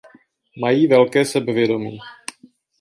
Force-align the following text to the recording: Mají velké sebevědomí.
Mají 0.57 0.87
velké 0.87 1.25
sebevědomí. 1.25 1.99